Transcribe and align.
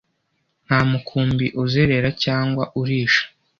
nta 0.65 0.79
mukumbi 0.89 1.45
uzerera 1.63 2.09
cyangwa 2.23 2.63
urisha 2.79 3.23